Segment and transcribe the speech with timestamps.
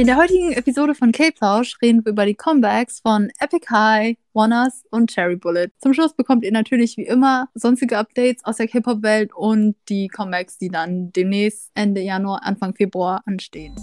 [0.00, 4.82] In der heutigen Episode von K-Plausch reden wir über die Comebacks von Epic High, Wanners
[4.90, 5.68] und Cherry Bullet.
[5.76, 10.56] Zum Schluss bekommt ihr natürlich wie immer sonstige Updates aus der K-Pop-Welt und die Comebacks,
[10.56, 13.76] die dann demnächst Ende Januar, Anfang Februar anstehen.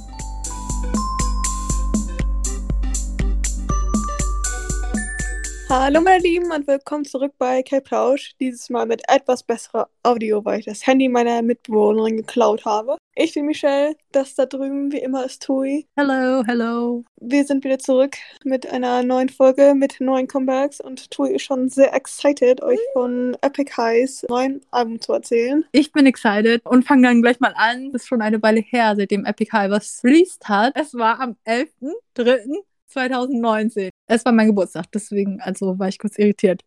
[5.69, 8.35] Hallo meine Lieben und willkommen zurück bei K-Plausch.
[8.39, 12.95] Dieses Mal mit etwas besserer Audio, weil ich das Handy meiner Mitbewohnerin geklaut habe.
[13.15, 15.85] Ich bin Michelle, das da drüben wie immer ist Tui.
[15.97, 17.03] Hello, hello.
[17.19, 21.67] Wir sind wieder zurück mit einer neuen Folge mit neuen Comebacks und Tui ist schon
[21.67, 25.65] sehr excited, euch von Epic Highs neuen Album zu erzählen.
[25.73, 27.91] Ich bin excited und fange dann gleich mal an.
[27.91, 30.71] Das ist schon eine Weile her, seitdem Epic High was released hat.
[30.77, 32.63] Es war am 11.3.
[32.87, 33.89] 2019.
[34.07, 36.63] Es war mein Geburtstag, deswegen also war ich kurz irritiert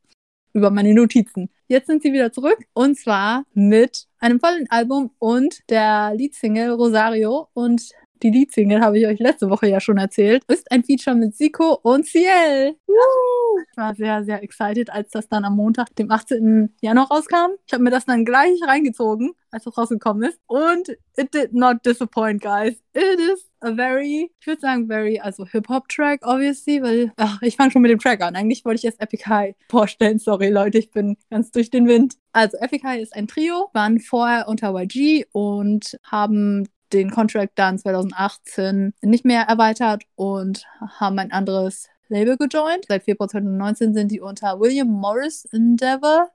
[0.53, 1.51] über meine Notizen.
[1.69, 7.49] Jetzt sind sie wieder zurück und zwar mit einem vollen Album und der Leadsingle Rosario
[7.55, 7.91] und
[8.23, 11.79] die Leadsingle habe ich euch letzte Woche ja schon erzählt, ist ein Feature mit Zico
[11.83, 12.77] und Ciel.
[13.71, 16.75] Ich war sehr, sehr excited, als das dann am Montag, dem 18.
[16.81, 17.53] Januar rauskam.
[17.67, 20.41] Ich habe mir das dann gleich reingezogen, als es rausgekommen ist.
[20.47, 22.75] Und it did not disappoint, guys.
[22.93, 27.71] It is a very, ich würde sagen, very, also Hip-Hop-Track, obviously, weil, ach, ich fange
[27.71, 28.37] schon mit dem Track an.
[28.37, 30.19] Eigentlich wollte ich erst Epic High vorstellen.
[30.21, 32.15] Sorry, Leute, ich bin ganz durch den Wind.
[32.33, 37.79] Also, Epic High ist ein Trio, waren vorher unter YG und haben den Contract dann
[37.79, 40.65] 2018 nicht mehr erweitert und
[40.99, 42.87] haben ein anderes Label gejoint.
[42.89, 46.29] Seit Februar 2019 sind die unter William Morris Endeavor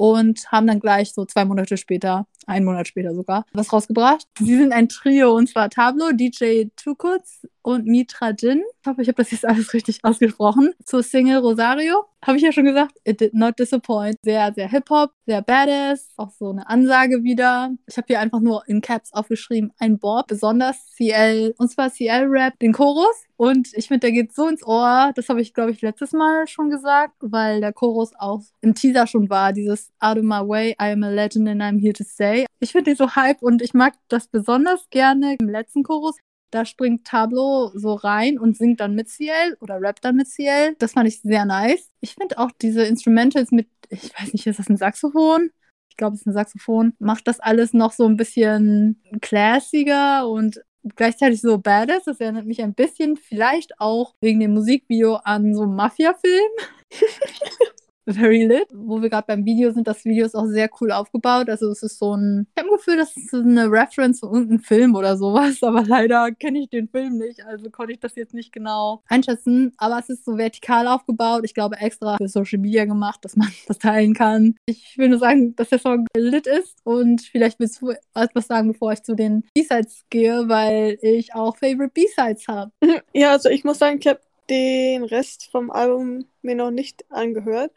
[0.00, 4.26] und haben dann gleich so zwei Monate später, einen Monat später sogar, was rausgebracht.
[4.38, 8.62] Sie sind ein Trio und zwar Tablo, DJ Tukutz und Mitra Jin.
[8.82, 10.72] Ich hoffe, ich habe das jetzt alles richtig ausgesprochen.
[10.86, 14.16] Zur Single Rosario habe ich ja schon gesagt, it did not disappoint.
[14.22, 17.72] Sehr, sehr Hip-Hop, sehr badass, auch so eine Ansage wieder.
[17.86, 22.58] Ich habe hier einfach nur in Caps aufgeschrieben, ein Board, besonders CL, und zwar CL-Rap,
[22.58, 23.24] den Chorus.
[23.36, 25.12] Und ich finde, der geht so ins Ohr.
[25.14, 29.06] Das habe ich, glaube ich, letztes Mal schon gesagt, weil der Chorus auch im Teaser
[29.06, 29.52] schon war.
[29.52, 32.46] Dieses Out of my way, I am a legend and I'm here to stay.
[32.60, 36.16] Ich finde den so hype und ich mag das besonders gerne im letzten Chorus.
[36.50, 40.74] Da springt Tablo so rein und singt dann mit Ciel oder rappt dann mit Ciel.
[40.78, 41.90] Das fand ich sehr nice.
[42.00, 45.50] Ich finde auch diese Instrumentals mit, ich weiß nicht, ist das ein Saxophon?
[45.88, 46.94] Ich glaube, es ist ein Saxophon.
[46.98, 50.60] Macht das alles noch so ein bisschen classiger und
[50.96, 52.04] gleichzeitig so badass.
[52.04, 56.50] Das erinnert mich ein bisschen vielleicht auch wegen dem Musikvideo an so einen Mafia-Film.
[58.12, 59.86] Very Lit, wo wir gerade beim Video sind.
[59.86, 61.48] Das Video ist auch sehr cool aufgebaut.
[61.48, 64.60] Also es ist so ein, ich habe ein Gefühl, das ist eine Reference zu irgendeinem
[64.60, 68.34] Film oder sowas, aber leider kenne ich den Film nicht, also konnte ich das jetzt
[68.34, 69.72] nicht genau einschätzen.
[69.78, 71.42] Aber es ist so vertikal aufgebaut.
[71.44, 74.56] Ich glaube extra für Social Media gemacht, dass man das teilen kann.
[74.66, 78.72] Ich will nur sagen, dass der Song lit ist und vielleicht willst du etwas sagen,
[78.72, 82.72] bevor ich zu den B-Sides gehe, weil ich auch Favorite B-Sides habe.
[83.12, 87.72] Ja, also ich muss sagen, ich habe den Rest vom Album mir noch nicht angehört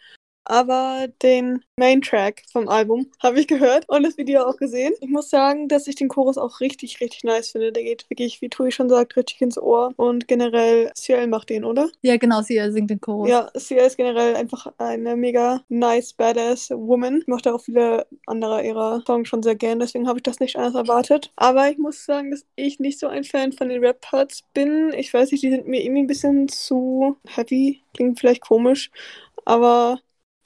[0.46, 4.94] aber den Main-Track vom Album habe ich gehört und das Video auch gesehen.
[5.02, 7.72] Ich muss sagen, dass ich den Chorus auch richtig, richtig nice finde.
[7.72, 9.94] Der geht wirklich, wie Tui schon sagt, richtig ins Ohr.
[9.98, 11.90] Und generell, CL macht den, oder?
[12.02, 13.30] Ja, genau, CL singt den Chorus.
[13.30, 17.20] Ja, CL ist generell einfach eine mega nice, badass Woman.
[17.22, 20.58] Ich mochte auch viele andere ihrer Songs schon sehr gern, deswegen habe ich das nicht
[20.58, 21.32] anders erwartet.
[21.36, 24.94] Aber ich muss sagen, dass ich nicht so ein Fan von den Rap-Parts bin.
[24.94, 27.82] Ich weiß nicht, die sind mir irgendwie ein bisschen zu heavy.
[27.94, 28.92] Klingt vielleicht komisch,
[29.46, 30.00] aber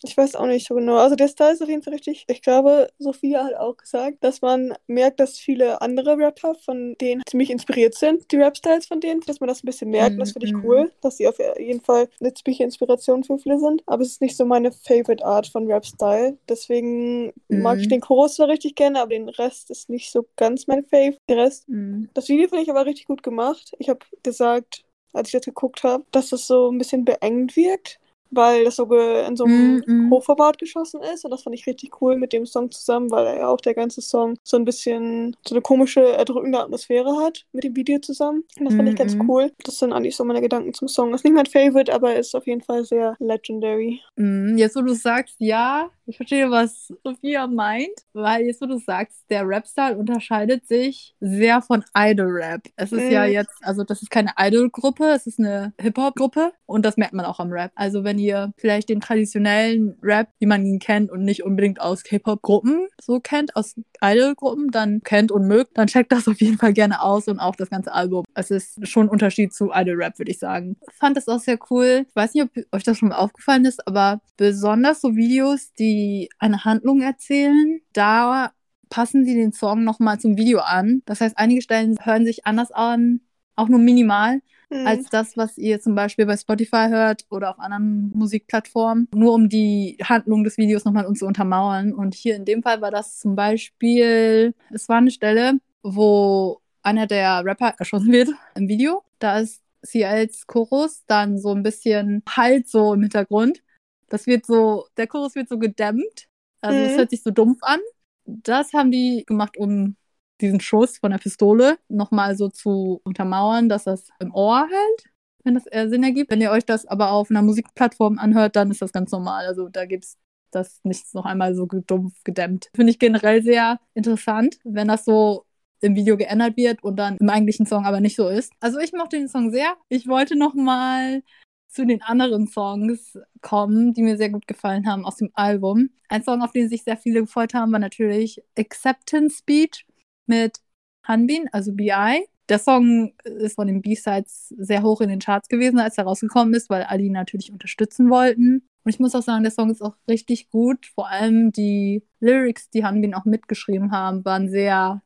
[0.04, 0.98] ich weiß auch nicht so genau.
[0.98, 2.26] Also der Style ist auf jeden Fall richtig.
[2.28, 7.24] Ich glaube, Sophia hat auch gesagt, dass man merkt, dass viele andere Rapper von denen
[7.28, 10.16] ziemlich inspiriert sind, die Rap-Styles von denen, dass man das ein bisschen merkt.
[10.16, 10.20] Mhm.
[10.20, 10.66] Das finde ich mhm.
[10.66, 13.82] cool, dass sie auf jeden Fall eine ziemliche Inspiration für viele sind.
[13.88, 16.38] Aber es ist nicht so meine Favorite Art von Rap-Style.
[16.48, 17.62] Deswegen mhm.
[17.62, 20.84] mag ich den Chorus zwar richtig gerne, aber den Rest ist nicht so ganz mein
[20.84, 21.18] Fave.
[21.28, 21.68] Der Rest.
[21.68, 22.10] Mhm.
[22.14, 23.72] Das Video finde ich aber richtig gut gemacht.
[23.80, 28.00] Ich habe gesagt, als ich das geguckt habe, dass das so ein bisschen beengt wirkt
[28.32, 30.12] weil das so in so einem mm, mm.
[30.12, 33.48] Hochformat geschossen ist und das fand ich richtig cool mit dem Song zusammen, weil ja
[33.48, 37.76] auch der ganze Song so ein bisschen so eine komische, erdrückende Atmosphäre hat mit dem
[37.76, 38.44] Video zusammen.
[38.60, 39.30] Und das fand mm, ich ganz mm.
[39.30, 39.52] cool.
[39.64, 41.14] Das sind eigentlich so meine Gedanken zum Song.
[41.14, 44.02] Ist nicht mein Favorite, aber ist auf jeden Fall sehr legendary.
[44.16, 48.78] Mm, jetzt, wo du sagst, ja, ich verstehe, was Sophia meint, weil jetzt, wo du
[48.78, 52.62] sagst, der Rap-Style unterscheidet sich sehr von Idol-Rap.
[52.78, 53.12] Es ist mm.
[53.12, 57.26] ja jetzt, also das ist keine Idol-Gruppe, es ist eine Hip-Hop-Gruppe und das merkt man
[57.26, 57.72] auch am Rap.
[57.76, 62.04] Also wenn ihr vielleicht den traditionellen Rap, wie man ihn kennt und nicht unbedingt aus
[62.04, 66.72] K-Pop-Gruppen so kennt, aus Idol-Gruppen, dann kennt und mögt, dann checkt das auf jeden Fall
[66.72, 68.24] gerne aus und auch das ganze Album.
[68.34, 70.78] Es ist schon ein Unterschied zu Idol-Rap, würde ich sagen.
[70.90, 72.06] Ich fand das auch sehr cool.
[72.08, 75.97] Ich weiß nicht, ob euch das schon mal aufgefallen ist, aber besonders so Videos, die
[75.98, 78.52] die eine Handlung erzählen, da
[78.90, 81.02] passen sie den Song nochmal zum Video an.
[81.06, 83.22] Das heißt, einige Stellen hören sich anders an
[83.58, 84.40] auch nur minimal,
[84.70, 84.86] Mhm.
[84.86, 89.48] als das, was ihr zum Beispiel bei Spotify hört oder auf anderen Musikplattformen, nur um
[89.50, 91.94] die Handlung des Videos nochmal zu untermauern.
[91.94, 97.08] Und hier in dem Fall war das zum Beispiel, es war eine Stelle, wo einer
[97.08, 99.04] der Rapper erschossen wird im Video.
[99.20, 103.64] Da ist sie als Chorus dann so ein bisschen halt so im Hintergrund.
[104.10, 106.28] Das wird so, der Chorus wird so gedämmt.
[106.62, 106.98] Also es Mhm.
[106.98, 107.80] hört sich so dumpf an.
[108.26, 109.96] Das haben die gemacht, um
[110.42, 115.04] diesen Schuss von der Pistole nochmal so zu untermauern, dass das im Ohr hält,
[115.44, 116.30] wenn das eher Sinn ergibt.
[116.32, 119.46] Wenn ihr euch das aber auf einer Musikplattform anhört, dann ist das ganz normal.
[119.46, 120.18] Also da gibt es
[120.52, 122.70] das nicht noch einmal so dumpf gedämmt.
[122.76, 125.46] Finde ich generell sehr interessant, wenn das so
[125.82, 128.52] im Video geändert wird und dann im eigentlichen Song aber nicht so ist.
[128.60, 129.76] Also ich mochte den Song sehr.
[129.90, 131.22] Ich wollte noch mal
[131.68, 135.90] zu den anderen Songs kommen, die mir sehr gut gefallen haben aus dem Album.
[136.10, 139.86] Ein Song, auf den sich sehr viele gefreut haben, war natürlich Acceptance Speech
[140.26, 140.60] mit
[141.04, 142.26] Hanbin, also BI.
[142.50, 146.54] Der Song ist von den B-Sides sehr hoch in den Charts gewesen, als er rausgekommen
[146.54, 148.64] ist, weil alle ihn natürlich unterstützen wollten.
[148.84, 150.86] Und ich muss auch sagen, der Song ist auch richtig gut.
[150.86, 155.02] Vor allem die Lyrics, die Hanbin auch mitgeschrieben haben, waren sehr,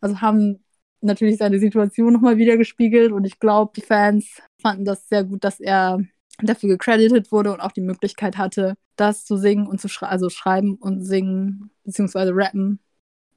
[0.00, 0.62] also haben
[1.00, 3.12] natürlich seine Situation nochmal wieder gespiegelt.
[3.12, 6.00] Und ich glaube, die Fans fanden das sehr gut, dass er
[6.42, 10.28] dafür gecredited wurde und auch die Möglichkeit hatte, das zu singen und zu schreiben, also
[10.28, 12.80] schreiben und singen, beziehungsweise rappen,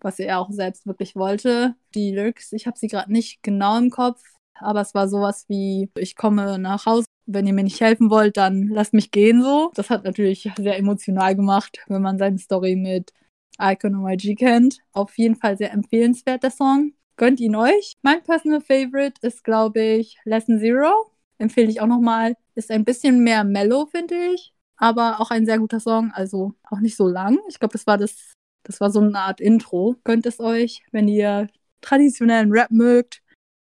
[0.02, 1.76] was er auch selbst wirklich wollte.
[1.94, 4.24] Die Lyrics, ich habe sie gerade nicht genau im Kopf,
[4.56, 8.36] aber es war sowas wie, ich komme nach Hause, wenn ihr mir nicht helfen wollt,
[8.36, 9.72] dann lasst mich gehen so.
[9.76, 13.14] Das hat natürlich sehr emotional gemacht, wenn man seine Story mit
[13.62, 14.80] Icon und YG kennt.
[14.94, 16.94] Auf jeden Fall sehr empfehlenswert, der Song.
[17.18, 17.98] Gönnt ihn euch.
[18.02, 21.12] Mein personal favorite ist, glaube ich, Lesson Zero.
[21.40, 22.36] Empfehle ich auch nochmal.
[22.54, 24.54] Ist ein bisschen mehr mellow, finde ich.
[24.76, 26.12] Aber auch ein sehr guter Song.
[26.14, 27.40] Also auch nicht so lang.
[27.48, 28.34] Ich glaube, das war das,
[28.64, 29.96] das war so eine Art Intro.
[30.04, 31.48] Gönnt es euch, wenn ihr
[31.80, 33.22] traditionellen Rap mögt.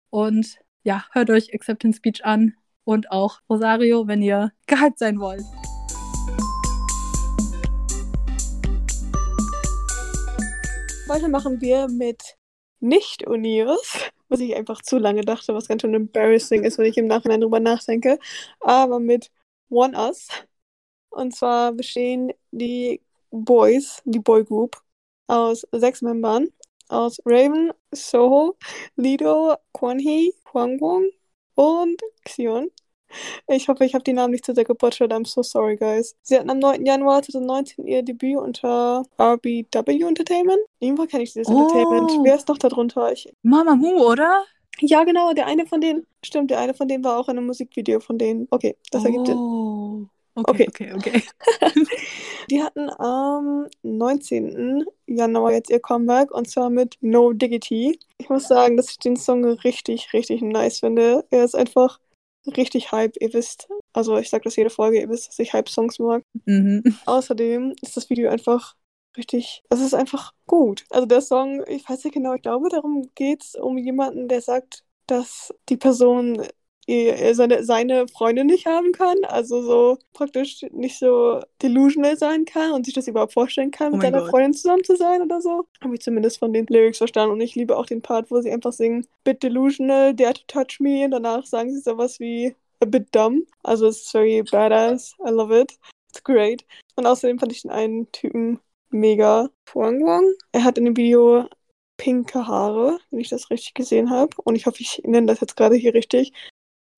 [0.09, 2.55] Und ja, hört euch Acceptance Speech an.
[2.85, 5.43] Und auch Rosario, wenn ihr gehypt sein wollt.
[11.07, 12.38] Weiter machen wir mit
[12.79, 17.07] Nicht-Uniris, was ich einfach zu lange dachte, was ganz schön embarrassing ist, wenn ich im
[17.07, 18.19] Nachhinein drüber nachdenke.
[18.61, 19.31] Aber mit
[19.69, 20.27] One Us.
[21.09, 24.77] Und zwar bestehen die Boys, die Boy Group,
[25.27, 26.49] aus sechs Membern.
[26.89, 28.57] Aus Raven, Soho,
[28.95, 31.11] Lido, Kwonhee, Hwangwon
[31.53, 32.71] und Xion.
[33.47, 35.11] Ich hoffe, ich habe die Namen nicht zu sehr gebutchert.
[35.11, 36.15] I'm so sorry, guys.
[36.21, 36.85] Sie hatten am 9.
[36.85, 40.59] Januar 2019 ihr Debüt unter RBW Entertainment.
[40.79, 41.61] Irgendwo kenne ich dieses Oh.
[41.61, 42.11] Entertainment.
[42.23, 43.11] Wer ist noch da drunter?
[43.11, 43.31] Ich...
[43.43, 44.43] Mamamoo, oder?
[44.79, 45.33] Ja, genau.
[45.33, 48.17] Der eine von denen, stimmt, der eine von denen war auch in einem Musikvideo von
[48.17, 48.47] denen.
[48.49, 49.37] Okay, das ergibt Sinn.
[49.37, 50.05] oh.
[50.35, 51.23] Okay, okay, okay.
[52.49, 54.85] Die hatten am 19.
[55.07, 57.99] Januar jetzt ihr Comeback und zwar mit No Diggity.
[58.17, 61.25] Ich muss sagen, dass ich den Song richtig, richtig nice finde.
[61.29, 61.99] Er ist einfach
[62.57, 63.67] richtig Hype, ihr wisst.
[63.93, 66.23] Also ich sag das jede Folge, ihr wisst, dass ich Hype-Songs mag.
[66.45, 66.83] mhm.
[67.05, 68.75] Außerdem ist das Video einfach
[69.17, 70.85] richtig, es ist einfach gut.
[70.89, 74.41] Also der Song, ich weiß nicht genau, ich glaube, darum geht es um jemanden, der
[74.41, 76.45] sagt, dass die Person
[77.33, 82.85] seine, seine Freundin nicht haben kann, also so praktisch nicht so delusional sein kann und
[82.85, 84.29] sich das überhaupt vorstellen kann, Oh mit seiner Gott.
[84.29, 85.67] Freundin zusammen zu sein oder so.
[85.81, 88.51] Habe ich zumindest von den Lyrics verstanden und ich liebe auch den Part, wo sie
[88.51, 92.85] einfach singen, bit delusional, dare to touch me und danach sagen sie sowas wie a
[92.85, 93.45] bit dumb.
[93.63, 95.77] Also ist very badass, I love it.
[96.09, 96.65] It's great.
[96.95, 98.59] Und außerdem fand ich den einen Typen
[98.89, 99.49] mega.
[99.73, 100.25] Wang Wang.
[100.51, 101.45] Er hat in dem Video
[101.97, 104.35] pinke Haare, wenn ich das richtig gesehen habe.
[104.43, 106.33] Und ich hoffe, ich nenne das jetzt gerade hier richtig.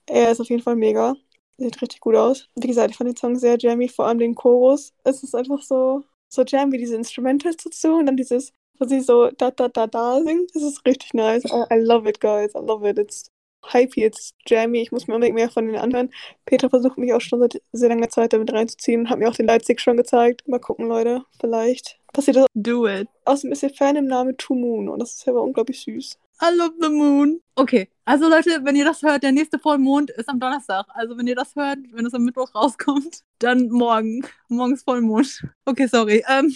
[0.08, 1.16] Er ist auf jeden Fall mega.
[1.58, 2.48] Sieht richtig gut aus.
[2.56, 4.94] Wie gesagt, ich fand den Song sehr jammy, vor allem den Chorus.
[5.04, 9.30] Es ist einfach so, so jammy, diese Instrumentals dazu und dann dieses, wo sie so
[9.32, 10.56] da da da da singt.
[10.56, 11.46] Das ist richtig nice.
[11.46, 12.54] I, I love it, guys.
[12.56, 12.98] I love it.
[12.98, 13.30] It's
[13.64, 14.82] hypey, it's jammy.
[14.82, 16.10] Ich muss mir unbedingt mehr von den anhören.
[16.46, 19.10] Petra versucht mich auch schon seit sehr langer Zeit damit reinzuziehen.
[19.10, 20.48] Hat mir auch den Leipzig schon gezeigt.
[20.48, 21.24] Mal gucken, Leute.
[21.40, 22.46] Vielleicht passiert das.
[22.54, 23.08] Do it.
[23.26, 26.18] Außerdem ist ihr Fan im Namen Two Moon und das ist aber unglaublich süß.
[26.44, 27.40] I love the moon.
[27.56, 30.88] Okay, also Leute, wenn ihr das hört, der nächste Vollmond ist am Donnerstag.
[30.90, 34.26] Also wenn ihr das hört, wenn es am Mittwoch rauskommt, dann morgen.
[34.48, 35.46] Morgen ist Vollmond.
[35.66, 36.24] Okay, sorry.
[36.28, 36.56] Ähm,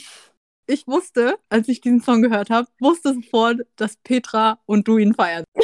[0.66, 5.14] ich wusste, als ich diesen Song gehört habe, wusste sofort, dass Petra und du ihn
[5.14, 5.44] feiern.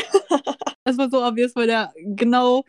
[0.83, 2.65] Das war so obvious, weil der genau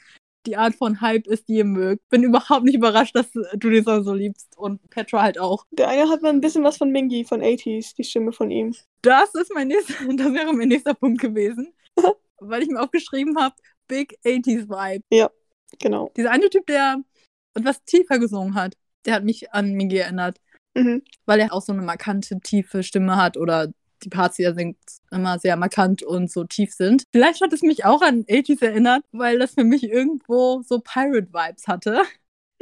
[0.47, 2.09] die Art von Hype ist, die ihr mögt.
[2.09, 5.65] Bin überhaupt nicht überrascht, dass du den Song so liebst und Petra halt auch.
[5.71, 8.75] Der eine hat mal ein bisschen was von Mingy von 80s, die Stimme von ihm.
[9.03, 11.73] Das ist mein nächster, das wäre mein nächster Punkt gewesen,
[12.41, 13.55] weil ich mir aufgeschrieben habe,
[13.89, 15.31] Big 80s Vibe.
[15.79, 16.11] Genau.
[16.17, 17.03] Dieser eine Typ, der
[17.55, 18.75] etwas tiefer gesungen hat,
[19.07, 20.39] der hat mich an Migi erinnert,
[20.75, 21.03] Mhm.
[21.27, 23.71] weil er auch so eine markante, tiefe Stimme hat oder
[24.05, 24.79] die Parts, die er singt,
[25.11, 27.05] immer sehr markant und so tief sind.
[27.13, 31.69] Vielleicht hat es mich auch an 80s erinnert, weil das für mich irgendwo so Pirate-Vibes
[31.69, 32.03] hatte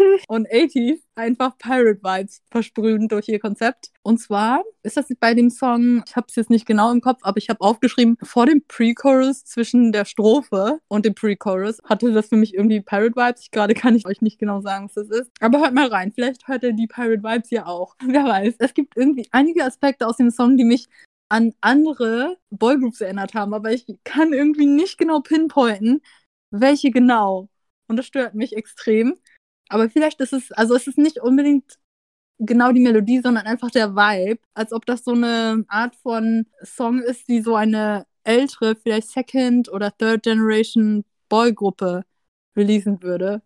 [0.29, 3.91] und 80s einfach Pirate-Vibes versprühen durch ihr Konzept.
[4.03, 7.21] Und zwar ist das bei dem Song, ich habe es jetzt nicht genau im Kopf,
[7.23, 12.29] aber ich habe aufgeschrieben, vor dem Pre-Chorus zwischen der Strophe und dem Pre-Chorus hatte das
[12.29, 13.51] für mich irgendwie Pirate-Vibes.
[13.51, 15.31] Gerade kann ich euch nicht genau sagen, was das ist.
[15.41, 17.97] Aber hört mal rein, vielleicht hört ihr die Pirate-Vibes ja auch.
[18.05, 18.55] Wer weiß.
[18.59, 20.89] Es gibt irgendwie einige Aspekte aus dem Song, die mich
[21.31, 26.03] an andere Boygroups erinnert haben, aber ich kann irgendwie nicht genau pinpointen,
[26.51, 27.49] welche genau.
[27.89, 29.17] Und das stört mich extrem.
[29.69, 31.79] Aber vielleicht ist es, also es ist nicht unbedingt
[32.39, 37.01] genau die Melodie, sondern einfach der Vibe, als ob das so eine Art von Song
[37.01, 42.05] ist, die so eine ältere, vielleicht Second oder Third Generation Boygruppe
[42.57, 43.43] releasen würde.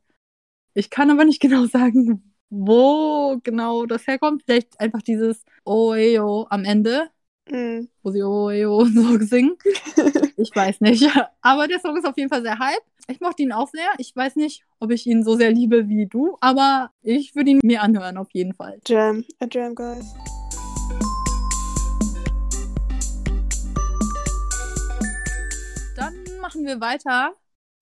[0.74, 4.44] Ich kann aber nicht genau sagen, wo genau das herkommt.
[4.44, 7.10] Vielleicht einfach dieses Oeo am Ende,
[7.50, 7.88] Mhm.
[8.02, 9.56] wo sie Oeo so singen.
[10.36, 11.08] Ich weiß nicht.
[11.42, 12.82] Aber der Song ist auf jeden Fall sehr hype.
[13.06, 13.86] Ich mochte ihn auch sehr.
[13.98, 17.60] Ich weiß nicht, ob ich ihn so sehr liebe wie du, aber ich würde ihn
[17.62, 18.80] mir anhören, auf jeden Fall.
[18.84, 20.12] Jam, a Jam, guys.
[25.96, 27.34] Dann machen wir weiter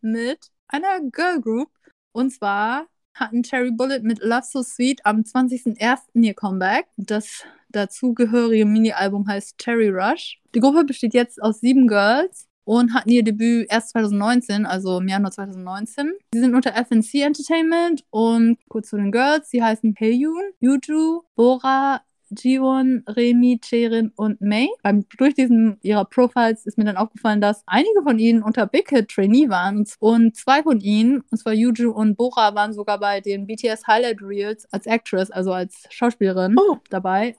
[0.03, 1.71] mit einer Girl Group.
[2.13, 5.99] Und zwar hatten Cherry Bullet mit Love So Sweet am 20.01.
[6.15, 6.87] ihr Comeback.
[6.97, 10.39] Das dazugehörige Mini-Album heißt Cherry Rush.
[10.55, 15.09] Die Gruppe besteht jetzt aus sieben Girls und hatten ihr Debüt erst 2019, also im
[15.09, 16.13] Januar 2019.
[16.33, 22.03] Sie sind unter FNC Entertainment und kurz zu den Girls, sie heißen Heyun, Yuju, Bora,
[22.35, 24.69] Jiwon, Remi, Cherin und May.
[24.83, 29.09] Beim Durchlesen ihrer Profiles ist mir dann aufgefallen, dass einige von ihnen unter Big Hit
[29.09, 33.47] Trainee waren und zwei von ihnen, und zwar Yuju und Bora, waren sogar bei den
[33.47, 36.79] BTS Highlight Reels als Actress, also als Schauspielerin Oh.
[36.89, 37.37] dabei.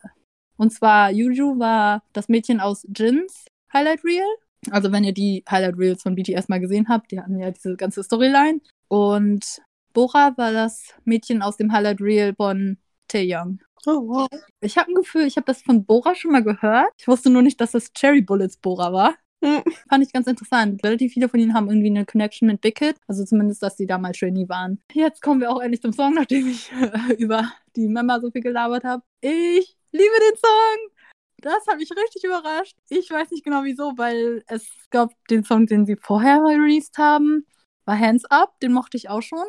[0.63, 3.43] Und zwar Yuju war das Mädchen aus Jins
[3.73, 4.23] Highlight Reel.
[4.71, 7.75] Also wenn ihr die Highlight Reels von BTS mal gesehen habt, die hatten ja diese
[7.75, 8.61] ganze Storyline.
[8.87, 12.77] Und Bora war das Mädchen aus dem Highlight Reel von
[13.09, 13.59] Taeyong.
[13.85, 14.27] Oh, wow.
[14.61, 16.93] Ich habe ein Gefühl, ich habe das von Bora schon mal gehört.
[16.97, 19.15] Ich wusste nur nicht, dass das Cherry Bullets Bora war.
[19.43, 19.63] Hm.
[19.89, 20.81] Fand ich ganz interessant.
[20.81, 22.95] Relativ viele von ihnen haben irgendwie eine Connection mit Big Hit.
[23.05, 24.79] Also zumindest, dass sie damals Trainee waren.
[24.93, 26.71] Jetzt kommen wir auch endlich zum Song, nachdem ich
[27.17, 29.03] über die Member so viel gelabert habe.
[29.19, 30.89] Ich liebe den Song!
[31.37, 32.75] Das hat mich richtig überrascht.
[32.89, 37.45] Ich weiß nicht genau wieso, weil es gab den Song, den sie vorher released haben,
[37.85, 39.45] war Hands Up, den mochte ich auch schon.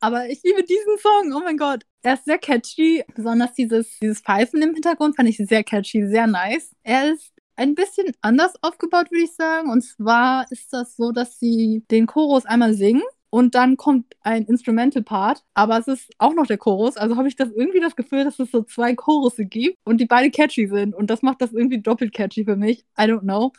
[0.00, 1.84] Aber ich liebe diesen Song, oh mein Gott.
[2.02, 6.26] Er ist sehr catchy, besonders dieses, dieses Pfeifen im Hintergrund fand ich sehr catchy, sehr
[6.26, 6.74] nice.
[6.82, 9.70] Er ist ein bisschen anders aufgebaut, würde ich sagen.
[9.70, 13.02] Und zwar ist das so, dass sie den Chorus einmal singen
[13.34, 16.98] und dann kommt ein Instrumental-Part, aber es ist auch noch der Chorus.
[16.98, 20.04] Also habe ich das irgendwie das Gefühl, dass es so zwei Chorusse gibt und die
[20.04, 20.94] beide catchy sind.
[20.94, 22.80] Und das macht das irgendwie doppelt catchy für mich.
[22.98, 23.52] I don't know.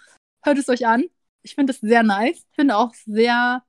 [0.43, 1.05] Hört es euch an.
[1.41, 2.45] Ich finde es sehr nice.
[2.51, 3.63] Ich finde auch sehr,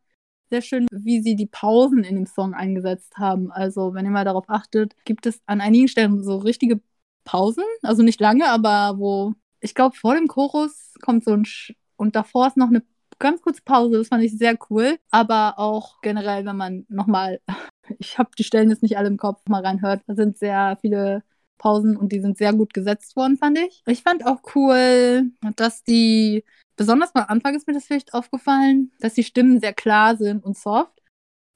[0.50, 3.50] sehr schön, wie sie die Pausen in dem Song eingesetzt haben.
[3.50, 6.82] Also, wenn ihr mal darauf achtet, gibt es an einigen Stellen so richtige
[7.24, 7.64] Pausen.
[7.82, 12.14] Also nicht lange, aber wo, ich glaube, vor dem Chorus kommt so ein Sch und
[12.14, 12.82] davor ist noch eine
[13.24, 13.98] ganz kurze Pause.
[13.98, 14.98] Das fand ich sehr cool.
[15.10, 17.40] Aber auch generell, wenn man nochmal,
[17.98, 21.22] ich habe die Stellen jetzt nicht alle im Kopf, mal reinhört, da sind sehr viele
[21.58, 23.82] Pausen und die sind sehr gut gesetzt worden, fand ich.
[23.86, 26.44] Ich fand auch cool, dass die,
[26.76, 30.58] besonders am Anfang ist mir das vielleicht aufgefallen, dass die Stimmen sehr klar sind und
[30.58, 31.00] soft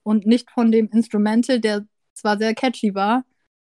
[0.03, 3.25] und nicht von dem Instrumental, der zwar sehr catchy war,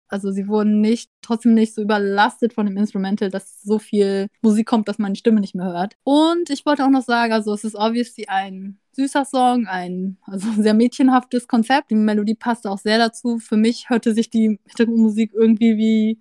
[0.10, 4.68] also sie wurden nicht, trotzdem nicht so überlastet von dem Instrumental, dass so viel Musik
[4.68, 5.96] kommt, dass man die Stimme nicht mehr hört.
[6.04, 10.48] Und ich wollte auch noch sagen, also es ist obviously ein süßer Song, ein also
[10.62, 11.92] sehr mädchenhaftes Konzept.
[11.92, 13.38] Die Melodie passte auch sehr dazu.
[13.38, 16.20] Für mich hörte sich die Hintergrundmusik irgendwie wie,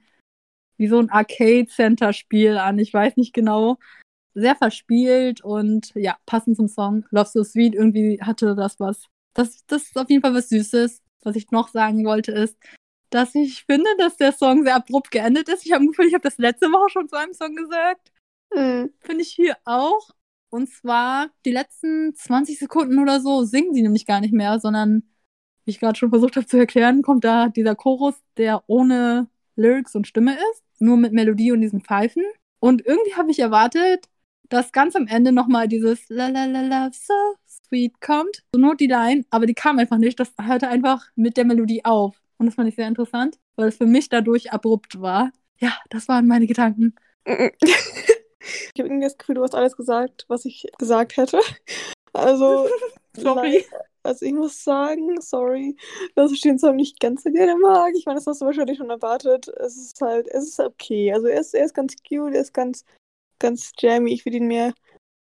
[0.76, 2.78] wie so ein Arcade-Center-Spiel an.
[2.78, 3.78] Ich weiß nicht genau.
[4.34, 7.04] Sehr verspielt und ja, passend zum Song.
[7.10, 9.06] Love So Sweet, irgendwie hatte das was.
[9.34, 11.02] Das, das ist auf jeden Fall was Süßes.
[11.24, 12.56] Was ich noch sagen wollte ist,
[13.10, 15.64] dass ich finde, dass der Song sehr abrupt geendet ist.
[15.64, 18.12] Ich habe Gefühl, ich habe das letzte Woche schon zu einem Song gesagt.
[18.52, 18.92] Hm.
[19.00, 20.10] Finde ich hier auch.
[20.50, 25.02] Und zwar die letzten 20 Sekunden oder so singen sie nämlich gar nicht mehr, sondern,
[25.64, 29.94] wie ich gerade schon versucht habe zu erklären, kommt da dieser Chorus, der ohne Lyrics
[29.94, 32.24] und Stimme ist, nur mit Melodie und diesen Pfeifen.
[32.60, 34.08] Und irgendwie habe ich erwartet,
[34.48, 37.14] dass ganz am Ende nochmal dieses La la la love so
[37.46, 38.42] sweet kommt.
[38.54, 40.18] So nur die Line, aber die kam einfach nicht.
[40.18, 42.16] Das hörte einfach mit der Melodie auf.
[42.38, 45.30] Und das fand ich sehr interessant, weil es für mich dadurch abrupt war.
[45.58, 46.94] Ja, das waren meine Gedanken.
[48.74, 51.38] Ich habe irgendwie das Gefühl, du hast alles gesagt, was ich gesagt hätte.
[52.14, 52.66] Also,
[53.14, 53.66] Sorry.
[54.02, 55.76] also ich muss sagen, sorry,
[56.14, 57.92] dass ich den Song nicht ganz so gerne mag.
[57.94, 59.48] Ich meine, das hast du wahrscheinlich schon erwartet.
[59.48, 61.12] Es ist halt, es ist okay.
[61.12, 62.84] Also er ist, er ist ganz cute, er ist ganz
[63.38, 64.12] ganz jammy.
[64.12, 64.74] Ich würde ihn mir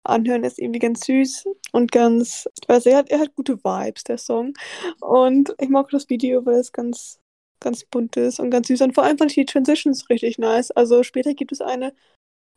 [0.08, 0.42] anhören.
[0.44, 4.18] Er ist irgendwie ganz süß und ganz, weiß, er hat, er hat gute Vibes, der
[4.18, 4.54] Song.
[5.00, 7.20] Und ich mag das Video, weil es ganz,
[7.60, 8.80] ganz bunt ist und ganz süß.
[8.82, 10.70] Und vor allem fand ich die Transitions richtig nice.
[10.70, 11.92] Also später gibt es eine,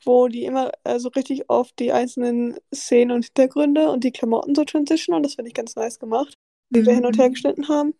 [0.06, 4.64] wo die immer also richtig oft die einzelnen Szenen und Hintergründe und die Klamotten so
[4.64, 6.36] transition und das finde ich ganz nice gemacht,
[6.70, 6.86] wie mhm.
[6.86, 7.34] wir hin und her mhm.
[7.34, 7.94] geschnitten haben.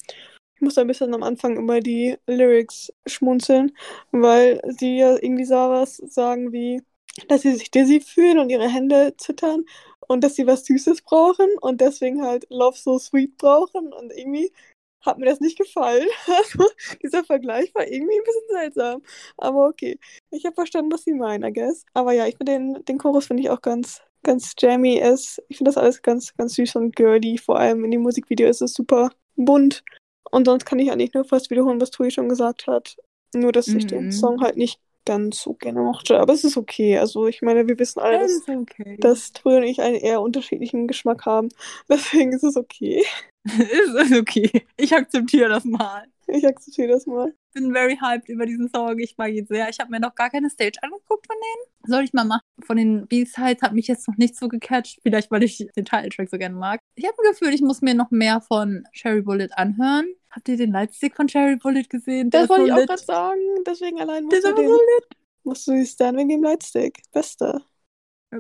[0.56, 3.72] Ich muss ein bisschen am Anfang über die Lyrics schmunzeln,
[4.12, 6.82] weil sie ja irgendwie so was sagen wie,
[7.28, 9.66] dass sie sich dizzy fühlen und ihre Hände zittern
[10.08, 14.52] und dass sie was Süßes brauchen und deswegen halt Love So Sweet brauchen und irgendwie
[15.02, 16.08] hat mir das nicht gefallen.
[17.04, 19.02] Dieser Vergleich war irgendwie ein bisschen seltsam.
[19.38, 19.98] Aber okay.
[20.32, 21.86] Ich habe verstanden, was sie meinen, I guess.
[21.94, 24.98] Aber ja, ich finde den, den Chorus finde ich auch ganz, ganz jammy.
[24.98, 27.38] Ist, ich finde das alles ganz, ganz süß und girly.
[27.38, 29.84] Vor allem in dem Musikvideo ist es super bunt.
[30.32, 32.98] Und sonst kann ich eigentlich nur fast wiederholen, was Tui schon gesagt hat.
[33.34, 34.12] Nur, dass ich den mhm.
[34.12, 36.20] Song halt nicht ganz so gerne mochte.
[36.20, 37.00] Aber es ist okay.
[37.00, 38.96] Also ich meine, wir wissen alle, dass, okay.
[39.00, 41.50] dass Tui und ich einen eher unterschiedlichen Geschmack haben.
[41.90, 43.04] Deswegen ist es okay.
[43.44, 44.68] ist okay.
[44.78, 46.04] Ich akzeptiere das mal.
[46.28, 47.30] Ich akzeptiere das mal.
[47.30, 49.00] Ich bin very hyped über diesen Song.
[49.00, 49.68] Ich mag ihn sehr.
[49.70, 51.79] Ich habe mir noch gar keine Stage angeguckt von denen.
[51.90, 52.44] Soll ich mal machen?
[52.62, 55.00] Von den B-Sides hat mich jetzt noch nicht so gecatcht.
[55.02, 56.82] Vielleicht, weil ich den Titeltrack so gerne mag.
[56.96, 60.08] Ich habe ein Gefühl, ich muss mir noch mehr von Cherry Bullet anhören.
[60.30, 62.30] Habt ihr den Lightstick von Cherry Bullet gesehen?
[62.30, 63.40] Der das wollte so ich auch gerade sagen.
[63.66, 64.80] Deswegen allein musst Der du den, so
[65.44, 67.02] musst du dann wegen dem Lightstick.
[67.12, 67.64] Beste.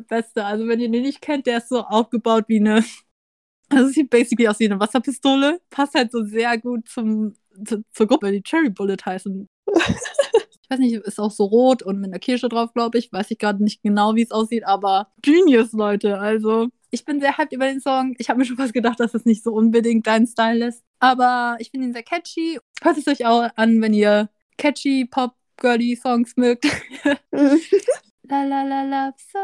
[0.07, 0.45] Beste.
[0.45, 2.83] Also wenn ihr den nicht kennt, der ist so aufgebaut wie eine
[3.69, 5.59] also sieht basically aus wie eine Wasserpistole.
[5.69, 9.47] Passt halt so sehr gut zum, zu, zur Gruppe, die Cherry Bullet heißen.
[10.69, 13.11] ich weiß nicht, ist auch so rot und mit einer Kirsche drauf, glaube ich.
[13.11, 16.19] Weiß ich gerade nicht genau, wie es aussieht, aber Genius, Leute.
[16.19, 18.13] Also, ich bin sehr hyped über den Song.
[18.19, 20.83] Ich habe mir schon fast gedacht, dass es nicht so unbedingt dein Style ist.
[20.99, 22.59] Aber ich finde ihn sehr catchy.
[22.83, 26.65] Hört es euch auch an, wenn ihr catchy Pop Girly Songs mögt.
[27.31, 29.39] la la la la so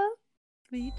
[0.68, 0.94] sweet.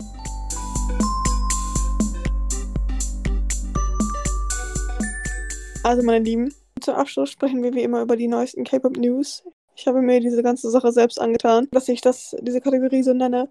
[5.85, 9.44] Also, meine Lieben, zum Abschluss sprechen wir wie immer über die neuesten K-Pop-News.
[9.77, 13.49] Ich habe mir diese ganze Sache selbst angetan, dass ich das, diese Kategorie so nenne.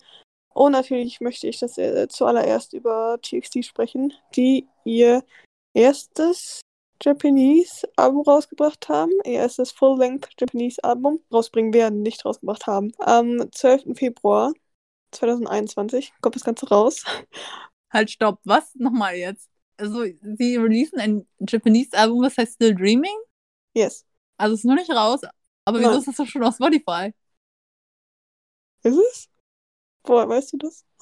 [0.54, 5.24] Und natürlich möchte ich das äh, zuallererst über TXT sprechen, die ihr
[5.74, 6.62] erstes
[7.04, 9.12] Japanese-Album rausgebracht haben.
[9.26, 12.92] Ihr erstes Full-Length Japanese-Album rausbringen werden, nicht rausgebracht haben.
[13.00, 13.98] Am 12.
[13.98, 14.54] Februar
[15.12, 17.04] 2021 kommt das Ganze raus.
[17.92, 18.40] Halt, stopp.
[18.44, 18.74] Was?
[18.76, 23.16] Nochmal jetzt also sie releasen ein Japanese-Album, das heißt Still Dreaming?
[23.74, 24.06] Yes.
[24.38, 25.22] Also es ist noch nicht raus,
[25.66, 27.12] aber wieso ist das doch schon auf Spotify?
[28.84, 29.30] Ist es?
[30.04, 30.86] Woher weißt du das?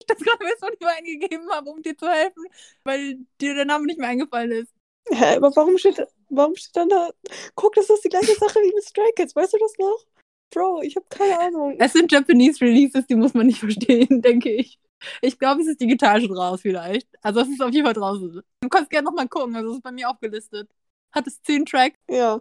[0.00, 2.44] ich das gerade bei Spotify eingegeben habe, um dir zu helfen,
[2.84, 4.74] weil dir der Name nicht mehr eingefallen ist.
[5.08, 7.10] Hä, aber warum steht, warum steht dann da.
[7.54, 10.04] Guck, das ist die gleiche Sache wie mit Stray Kids, weißt du das noch?
[10.52, 11.76] Bro, ich habe keine Ahnung.
[11.78, 14.78] Es sind Japanese Releases, die muss man nicht verstehen, denke ich.
[15.22, 17.08] Ich glaube, es ist digital schon raus, vielleicht.
[17.22, 18.42] Also, es ist auf jeden Fall draußen.
[18.60, 20.68] Du kannst gerne nochmal gucken, also, es ist bei mir aufgelistet.
[21.12, 21.98] Hat es 10 Tracks?
[22.08, 22.40] Ja.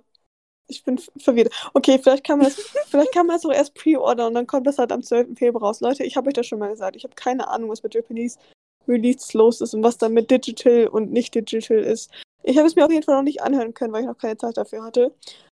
[0.69, 1.53] Ich bin verwirrt.
[1.73, 2.55] Okay, vielleicht kann man das,
[2.87, 5.37] vielleicht kann man das auch erst pre-ordern und dann kommt das halt am 12.
[5.37, 5.81] Februar raus.
[5.81, 6.95] Leute, ich habe euch das schon mal gesagt.
[6.95, 8.37] Ich habe keine Ahnung, was mit Japanese
[8.87, 12.11] Release los ist und was da mit Digital und nicht Digital ist.
[12.43, 14.37] Ich habe es mir auf jeden Fall noch nicht anhören können, weil ich noch keine
[14.37, 15.13] Zeit dafür hatte.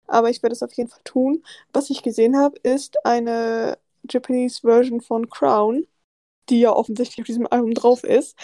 [0.07, 1.43] Aber ich werde es auf jeden Fall tun.
[1.71, 3.77] Was ich gesehen habe, ist eine
[4.09, 5.87] Japanese Version von Crown
[6.49, 8.37] die ja offensichtlich auf diesem Album drauf ist.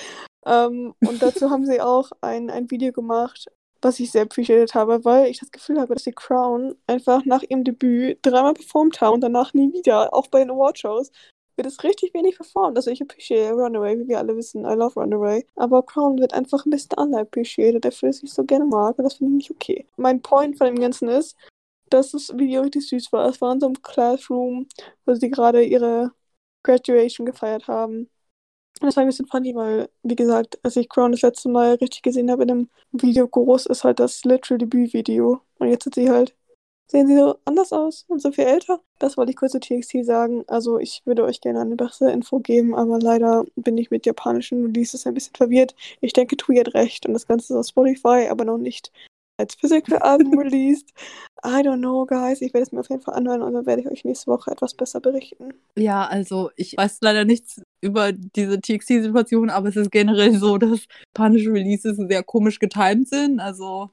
[0.45, 3.47] Ähm, und dazu haben sie auch ein, ein Video gemacht,
[3.81, 7.43] was ich sehr appreciated habe, weil ich das Gefühl habe, dass die Crown einfach nach
[7.43, 10.13] ihrem Debüt dreimal performt haben und danach nie wieder.
[10.13, 11.11] Auch bei den Award-Shows
[11.55, 12.77] wird es richtig wenig performt.
[12.77, 14.65] Also ich appreciate Runaway, wie wir alle wissen.
[14.65, 15.45] I love Runaway.
[15.55, 18.97] Aber Crown wird einfach ein bisschen underappreciated, dafür, dass ich so gerne mag.
[18.97, 19.85] Und das finde ich nicht okay.
[19.97, 21.35] Mein Point von dem Ganzen ist,
[21.89, 23.27] dass das Video richtig süß war.
[23.27, 24.67] Es war in so einem Classroom,
[25.05, 26.11] wo sie gerade ihre
[26.63, 28.09] Graduation gefeiert haben.
[28.82, 32.01] Das war ein bisschen funny, weil, wie gesagt, als ich Crown das letzte Mal richtig
[32.01, 35.41] gesehen habe in einem Video groß, ist halt das Literal Debüt-Video.
[35.60, 36.34] Und jetzt sind sie halt,
[36.88, 38.79] sehen sie so anders aus und so viel älter.
[38.99, 40.45] Das wollte ich kurz zu TXT sagen.
[40.47, 44.65] Also ich würde euch gerne eine bessere Info geben, aber leider bin ich mit japanischen
[44.65, 45.75] Releases ein bisschen verwirrt.
[45.99, 48.91] Ich denke, Tui hat recht und das Ganze ist auf Spotify, aber noch nicht
[49.39, 50.91] als Physical-Album released.
[51.43, 52.41] I don't know, guys.
[52.41, 54.52] Ich werde es mir auf jeden Fall anhören und dann werde ich euch nächste Woche
[54.52, 55.54] etwas besser berichten.
[55.78, 60.86] Ja, also ich weiß leider nichts über diese TXT-Situation, aber es ist generell so, dass
[61.15, 63.39] japanische Releases sehr komisch getimed sind.
[63.39, 63.89] Also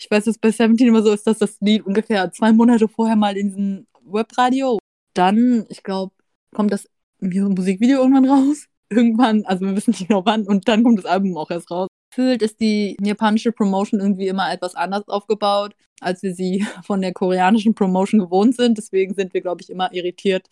[0.00, 3.16] ich weiß, dass bei Seventeen immer so ist, dass das Lied ungefähr zwei Monate vorher
[3.16, 4.78] mal in diesem Webradio.
[5.12, 6.12] Dann, ich glaube,
[6.54, 6.88] kommt das
[7.20, 8.66] Musikvideo irgendwann raus.
[8.90, 11.88] Irgendwann, also wir wissen nicht genau wann, und dann kommt das Album auch erst raus
[12.14, 17.12] gefühlt ist die japanische Promotion irgendwie immer etwas anders aufgebaut, als wir sie von der
[17.12, 18.78] koreanischen Promotion gewohnt sind.
[18.78, 20.48] Deswegen sind wir, glaube ich, immer irritiert,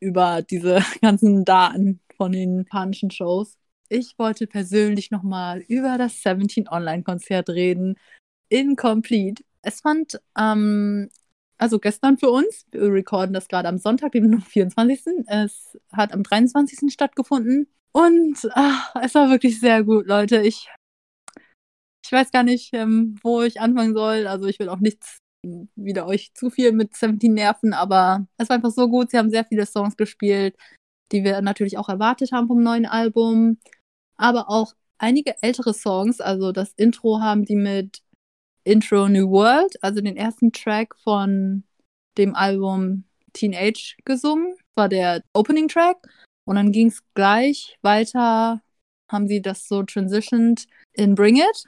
[0.00, 3.56] über diese ganzen Daten von den japanischen Shows.
[3.88, 7.96] Ich wollte persönlich nochmal über das 17 Online-Konzert reden.
[8.48, 9.44] Incomplete.
[9.62, 11.08] Es fand, ähm,
[11.56, 15.06] also gestern für uns, wir recorden das gerade am Sonntag, dem 24.
[15.26, 16.92] Es hat am 23.
[16.92, 17.68] stattgefunden.
[17.92, 20.40] Und ach, es war wirklich sehr gut, Leute.
[20.40, 20.68] Ich,
[22.04, 24.26] ich weiß gar nicht, ähm, wo ich anfangen soll.
[24.26, 25.18] Also ich will auch nichts
[25.74, 29.10] wieder euch zu viel mit 17 nerven, aber es war einfach so gut.
[29.10, 30.56] Sie haben sehr viele Songs gespielt,
[31.10, 33.58] die wir natürlich auch erwartet haben vom neuen Album.
[34.16, 38.02] Aber auch einige ältere Songs, also das Intro haben die mit
[38.64, 41.64] Intro New World, also den ersten Track von
[42.18, 44.54] dem Album Teenage gesungen.
[44.74, 45.96] War der Opening Track.
[46.44, 48.62] Und dann ging es gleich weiter,
[49.10, 51.66] haben sie das so transitioned in Bring It,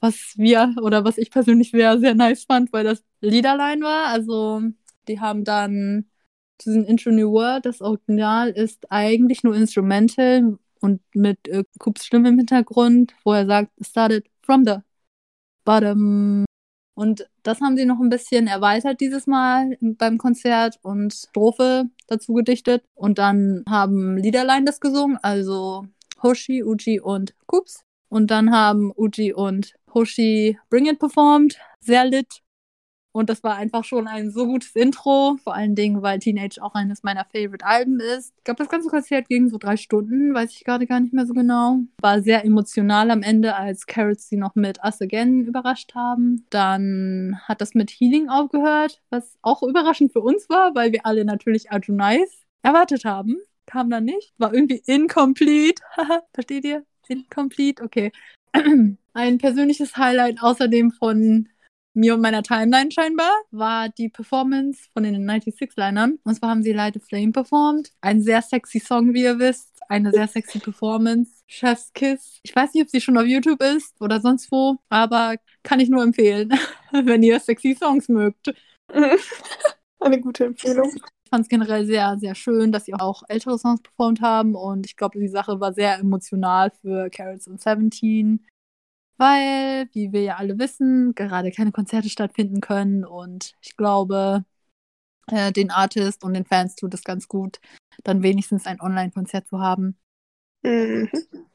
[0.00, 4.08] was wir oder was ich persönlich sehr, sehr nice fand, weil das Liederline war.
[4.08, 4.62] Also
[5.08, 6.06] die haben dann
[6.64, 12.30] diesen Intro New World, das Original ist eigentlich nur Instrumental und mit äh, Coops Stimme
[12.30, 14.76] im Hintergrund, wo er sagt, started from the
[15.64, 16.44] bottom.
[16.94, 22.32] Und das haben sie noch ein bisschen erweitert dieses Mal beim Konzert und Strophe dazu
[22.32, 22.84] gedichtet.
[22.94, 25.86] Und dann haben Liederlein das gesungen, also
[26.22, 27.84] Hoshi, Uji und Kups.
[28.08, 31.58] Und dann haben Uji und Hoshi Bring It performt.
[31.80, 32.42] Sehr lit.
[33.12, 36.74] Und das war einfach schon ein so gutes Intro, vor allen Dingen, weil Teenage auch
[36.74, 38.32] eines meiner Favorite-Alben ist.
[38.36, 41.26] Ich glaube, das ganze Konzert ging so drei Stunden, weiß ich gerade gar nicht mehr
[41.26, 41.78] so genau.
[42.00, 46.46] War sehr emotional am Ende, als Carrots sie noch mit Us Again überrascht haben.
[46.50, 51.24] Dann hat das mit Healing aufgehört, was auch überraschend für uns war, weil wir alle
[51.24, 53.36] natürlich Nice erwartet haben.
[53.66, 54.32] Kam dann nicht.
[54.38, 55.82] War irgendwie incomplete.
[56.32, 56.84] Versteht ihr?
[57.10, 57.82] Incomplete?
[57.82, 58.12] Okay.
[59.12, 61.48] Ein persönliches Highlight außerdem von
[61.98, 66.18] mir und meiner Timeline scheinbar, war die Performance von den 96-Linern.
[66.22, 67.92] Und zwar haben sie Light a Flame performt.
[68.00, 69.80] Ein sehr sexy Song, wie ihr wisst.
[69.88, 71.42] Eine sehr sexy Performance.
[71.46, 72.38] Chef's Kiss.
[72.42, 75.88] Ich weiß nicht, ob sie schon auf YouTube ist oder sonst wo, aber kann ich
[75.88, 76.50] nur empfehlen,
[76.92, 78.54] wenn ihr sexy Songs mögt.
[80.00, 80.92] Eine gute Empfehlung.
[81.28, 84.86] Ich fand es generell sehr, sehr schön, dass sie auch ältere Songs performt haben und
[84.86, 88.46] ich glaube, die Sache war sehr emotional für Carrots und Seventeen
[89.18, 93.04] weil, wie wir ja alle wissen, gerade keine Konzerte stattfinden können.
[93.04, 94.44] Und ich glaube,
[95.26, 97.60] äh, den Artist und den Fans tut es ganz gut,
[98.04, 99.98] dann wenigstens ein Online-Konzert zu haben.
[100.62, 101.10] Mhm.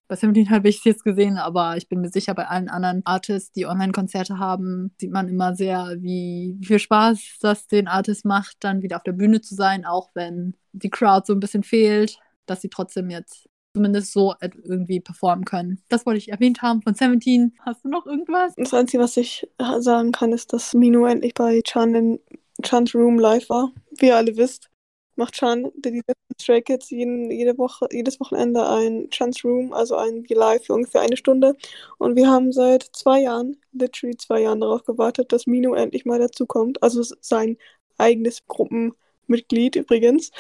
[0.07, 3.01] Bei Seventeen habe ich es jetzt gesehen, aber ich bin mir sicher, bei allen anderen
[3.05, 8.25] Artists, die Online-Konzerte haben, sieht man immer sehr, wie, wie viel Spaß das den Artist
[8.25, 11.63] macht, dann wieder auf der Bühne zu sein, auch wenn die Crowd so ein bisschen
[11.63, 15.81] fehlt, dass sie trotzdem jetzt zumindest so irgendwie performen können.
[15.89, 17.53] Das wollte ich erwähnt haben von 17.
[17.59, 18.53] Hast du noch irgendwas?
[18.55, 19.47] Das Einzige, was ich
[19.79, 22.19] sagen kann, ist, dass Minu endlich bei Chan in
[22.61, 23.71] Chan's Room live war.
[23.97, 24.69] Wie ihr alle wisst,
[25.15, 26.01] macht Chan, die
[26.39, 31.01] Stray Kids, jeden, jede Woche, jedes Wochenende ein Chan's Room, also ein Live für ungefähr
[31.01, 31.55] eine Stunde.
[31.97, 36.19] Und wir haben seit zwei Jahren, literally zwei Jahren darauf gewartet, dass Minu endlich mal
[36.19, 36.81] dazukommt.
[36.81, 37.57] Also sein
[37.97, 40.31] eigenes Gruppenmitglied übrigens.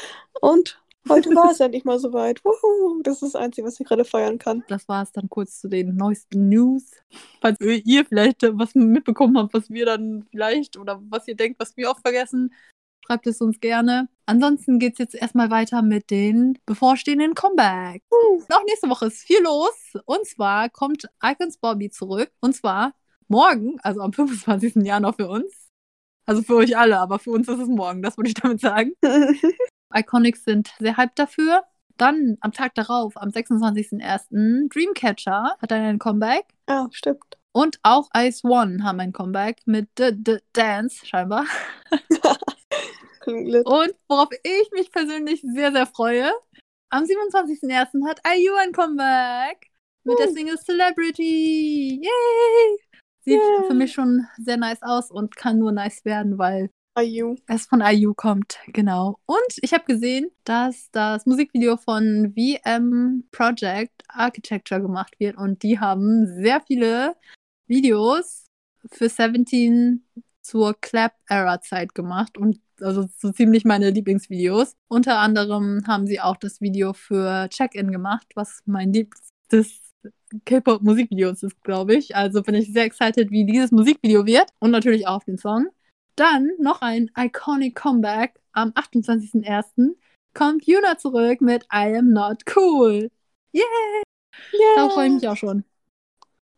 [0.41, 2.43] Und Heute war es endlich mal soweit.
[2.45, 4.63] Wuhu, das ist das Einzige, was ich gerade feiern kann.
[4.69, 6.91] Das war es dann kurz zu den neuesten News.
[7.41, 11.75] Falls ihr vielleicht was mitbekommen habt, was wir dann vielleicht oder was ihr denkt, was
[11.75, 12.53] wir auch vergessen,
[13.05, 14.07] schreibt es uns gerne.
[14.25, 18.03] Ansonsten geht es jetzt erstmal weiter mit den bevorstehenden Comeback.
[18.09, 18.41] Uh.
[18.49, 19.93] Auch nächste Woche ist viel los.
[20.05, 22.31] Und zwar kommt Icons Bobby zurück.
[22.39, 22.93] Und zwar
[23.27, 24.75] morgen, also am 25.
[24.85, 25.69] Januar für uns.
[26.25, 28.93] Also für euch alle, aber für uns ist es morgen, das würde ich damit sagen.
[29.93, 31.63] Iconics sind sehr hyped dafür.
[31.97, 36.45] Dann am Tag darauf, am 26.01., Dreamcatcher hat einen Comeback.
[36.65, 37.37] Ah, stimmt.
[37.51, 41.45] Und auch Ice One haben ein Comeback mit The, The Dance, scheinbar.
[43.27, 46.31] Und worauf ich mich persönlich sehr, sehr freue,
[46.89, 48.07] am 27.01.
[48.07, 49.71] hat IU ein Comeback
[50.03, 50.17] mit uh.
[50.17, 51.99] der Single Celebrity.
[52.01, 52.77] Yay!
[53.25, 53.63] Sieht yeah.
[53.67, 57.35] für mich schon sehr nice aus und kann nur nice werden, weil IU.
[57.47, 59.17] Es von IU kommt, genau.
[59.25, 65.79] Und ich habe gesehen, dass das Musikvideo von VM Project Architecture gemacht wird und die
[65.79, 67.15] haben sehr viele
[67.67, 68.45] Videos
[68.91, 70.05] für 17
[70.41, 74.75] zur Clap-Era-Zeit gemacht und also so ziemlich meine Lieblingsvideos.
[74.87, 79.79] Unter anderem haben sie auch das Video für Check-In gemacht, was mein liebstes
[80.45, 82.15] K-Pop-Musikvideo ist, glaube ich.
[82.15, 85.67] Also bin ich sehr excited, wie dieses Musikvideo wird und natürlich auch auf den Song.
[86.15, 88.39] Dann noch ein iconic Comeback.
[88.51, 89.95] Am 28.01.
[90.33, 93.09] kommt Yuna zurück mit I am not cool.
[93.51, 93.63] Yay!
[94.53, 94.75] Yeah.
[94.75, 95.63] Da freue ich mich auch schon.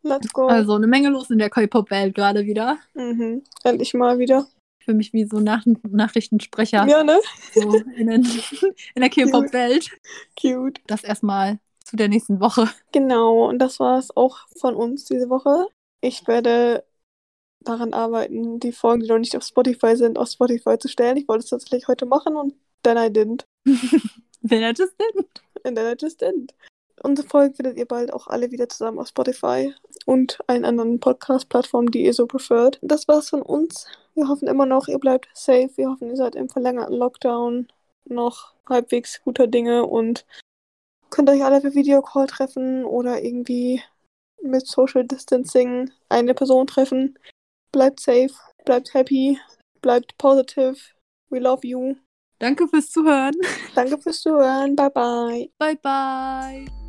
[0.03, 0.47] Let's go.
[0.47, 2.77] Also eine Menge los in der K-Pop-Welt gerade wieder.
[2.93, 3.43] Mhm.
[3.63, 4.45] Endlich mal wieder.
[4.85, 7.19] Fühle mich wie so Nach Nachrichtensprecher Ja, ne?
[7.53, 8.25] so in, den,
[8.95, 9.89] in der K-Pop-Welt.
[10.39, 10.79] Cute.
[10.87, 12.69] Das erstmal zu der nächsten Woche.
[12.91, 15.67] Genau, und das war es auch von uns diese Woche.
[16.01, 16.83] Ich werde
[17.61, 21.17] daran arbeiten, die Folgen, die noch nicht auf Spotify sind, auf Spotify zu stellen.
[21.17, 23.45] Ich wollte es tatsächlich heute machen und then I didn't.
[24.47, 25.41] Then I just didn't.
[25.63, 26.53] And then I just didn't.
[27.01, 29.73] Unsere Folgen findet ihr bald auch alle wieder zusammen auf Spotify
[30.05, 32.79] und allen anderen Podcast-Plattformen, die ihr so prefert.
[32.81, 33.87] Das war's von uns.
[34.13, 35.69] Wir hoffen immer noch, ihr bleibt safe.
[35.75, 37.67] Wir hoffen, ihr seid im verlängerten Lockdown
[38.05, 40.25] noch halbwegs guter Dinge und
[41.09, 43.81] könnt euch alle per Videocall treffen oder irgendwie
[44.41, 47.17] mit Social Distancing eine Person treffen.
[47.71, 49.39] Bleibt safe, bleibt happy,
[49.81, 50.77] bleibt positive.
[51.29, 51.95] We love you.
[52.39, 53.35] Danke fürs Zuhören.
[53.73, 54.75] Danke fürs Zuhören.
[54.75, 55.49] Bye bye.
[55.57, 56.84] Bye, bye.